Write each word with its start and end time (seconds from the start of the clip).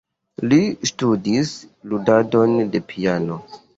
Li 0.53 0.57
ŝtudis 0.91 1.51
ludadon 1.91 2.57
de 2.77 2.83
piano. 2.95 3.39